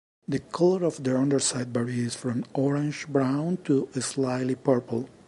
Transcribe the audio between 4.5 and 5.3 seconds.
purple.